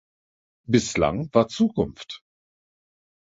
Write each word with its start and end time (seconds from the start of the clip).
Bislang 0.65 1.31
war 1.35 1.47
Zukunft. 1.47 2.23